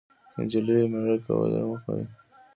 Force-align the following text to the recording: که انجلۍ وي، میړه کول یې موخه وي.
که 0.33 0.37
انجلۍ 0.41 0.71
وي، 0.75 0.85
میړه 0.91 1.15
کول 1.25 1.49
یې 1.57 1.63
موخه 1.69 1.91
وي. 1.95 2.05